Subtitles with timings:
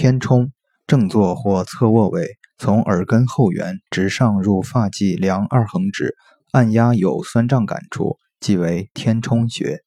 [0.00, 0.50] 天冲，
[0.86, 6.16] 正坐或侧卧位，从耳根后缘直上入发际量二横指，
[6.52, 9.82] 按压有酸胀感处，即为天冲穴。